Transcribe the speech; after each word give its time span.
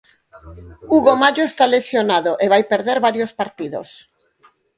Hugo 0.93 1.13
Mallo 1.21 1.43
está 1.47 1.65
lesionado 1.75 2.31
e 2.43 2.45
vai 2.53 2.63
perder 2.71 2.97
varios 3.07 3.31
partidos. 3.41 3.87